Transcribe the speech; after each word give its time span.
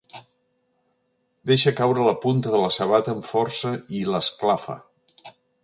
Deixa 1.51 1.73
caure 1.81 2.07
la 2.09 2.15
punta 2.25 2.55
de 2.55 2.63
la 2.63 2.71
sabata 2.79 3.15
amb 3.15 3.29
força 3.29 3.75
i 4.01 4.05
l'esclafa. 4.11 4.81